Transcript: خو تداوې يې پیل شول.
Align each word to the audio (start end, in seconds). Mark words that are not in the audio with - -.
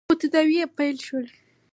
خو 0.09 0.13
تداوې 0.21 0.57
يې 0.61 0.65
پیل 0.77 0.97
شول. 1.05 1.25